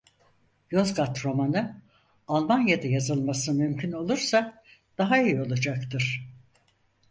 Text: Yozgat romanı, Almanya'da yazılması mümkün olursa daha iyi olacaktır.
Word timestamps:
Yozgat 0.71 1.25
romanı, 1.25 1.81
Almanya'da 2.27 2.87
yazılması 2.87 3.53
mümkün 3.53 3.91
olursa 3.91 4.63
daha 4.97 5.17
iyi 5.17 5.41
olacaktır. 5.41 6.29